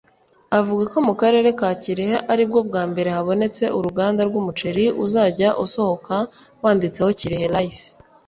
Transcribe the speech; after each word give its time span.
Avuga 0.59 0.83
ko 0.93 0.97
mu 1.07 1.13
karere 1.21 1.49
ka 1.59 1.69
Kirehe 1.81 2.15
aribwo 2.33 2.59
bwa 2.67 2.83
mbere 2.91 3.09
habonetse 3.17 3.63
uruganda 3.77 4.21
rw’umuceri 4.29 4.85
uzajya 5.05 5.49
usohoka 5.65 6.15
wanditseho 6.63 7.09
Kirehe 7.19 7.45
Rice 7.55 7.85